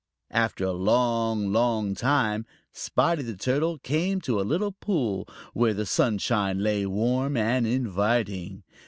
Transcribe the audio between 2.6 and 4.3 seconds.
Spotty the Turtle came